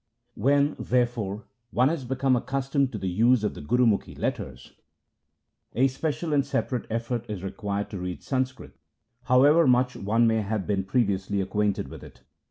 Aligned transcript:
When, 0.33 0.75
therefore, 0.79 1.43
one 1.69 1.89
has 1.89 2.05
become 2.05 2.33
SLOKS 2.33 2.41
OF 2.41 2.47
GURU 2.47 2.57
ANGAD 2.57 2.63
57 2.63 2.81
accustomed 2.87 2.91
to 2.91 2.97
the 2.97 3.07
use 3.07 3.43
of 3.43 3.53
the 3.53 3.61
Gurumukhi 3.61 4.17
letters, 4.17 4.73
a 5.75 5.87
special 5.89 6.33
and 6.33 6.43
separate 6.43 6.87
effort 6.89 7.27
is 7.29 7.43
required 7.43 7.91
to 7.91 7.99
read 7.99 8.23
Sanskrit, 8.23 8.75
however 9.25 9.67
much 9.67 9.95
one 9.95 10.25
may 10.25 10.41
have 10.41 10.65
been 10.65 10.85
pre 10.85 11.05
viously 11.05 11.39
acquainted 11.39 11.89
with 11.89 12.03
it. 12.03 12.23